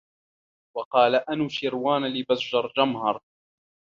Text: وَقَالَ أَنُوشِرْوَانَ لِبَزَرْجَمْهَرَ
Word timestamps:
وَقَالَ 0.77 1.15
أَنُوشِرْوَانَ 1.15 2.01
لِبَزَرْجَمْهَرَ 2.05 3.21